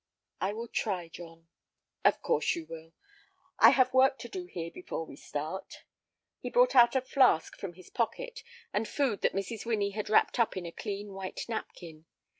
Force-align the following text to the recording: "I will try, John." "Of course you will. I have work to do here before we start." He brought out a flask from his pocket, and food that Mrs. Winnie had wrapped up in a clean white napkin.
"I 0.39 0.51
will 0.53 0.67
try, 0.67 1.09
John." 1.09 1.47
"Of 2.03 2.23
course 2.23 2.55
you 2.55 2.65
will. 2.65 2.93
I 3.59 3.69
have 3.69 3.93
work 3.93 4.17
to 4.21 4.27
do 4.27 4.45
here 4.47 4.71
before 4.71 5.05
we 5.05 5.15
start." 5.15 5.83
He 6.39 6.49
brought 6.49 6.75
out 6.75 6.95
a 6.95 7.01
flask 7.01 7.55
from 7.55 7.73
his 7.73 7.91
pocket, 7.91 8.41
and 8.73 8.87
food 8.87 9.21
that 9.21 9.33
Mrs. 9.35 9.63
Winnie 9.67 9.91
had 9.91 10.09
wrapped 10.09 10.39
up 10.39 10.57
in 10.57 10.65
a 10.65 10.71
clean 10.71 11.13
white 11.13 11.41
napkin. 11.47 12.05